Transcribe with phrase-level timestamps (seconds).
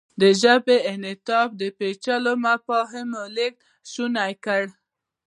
[0.21, 3.59] د ژبې انعطاف د پېچلو مفاهیمو لېږد
[3.91, 4.63] شونی کړ.